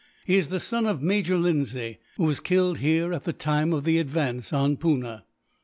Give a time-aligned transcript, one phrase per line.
[0.25, 3.83] He is the son of Major Lindsay, who was killed here at the time of
[3.83, 5.25] the advance on Poona."